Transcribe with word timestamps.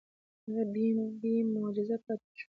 هغه 0.43 0.63
بې 1.21 1.33
معجزې 1.53 1.97
پاتې 2.05 2.29
شوه. 2.39 2.47